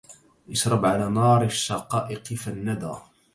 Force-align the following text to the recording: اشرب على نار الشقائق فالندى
اشرب 0.49 0.85
على 0.85 1.09
نار 1.09 1.43
الشقائق 1.43 2.23
فالندى 2.33 2.93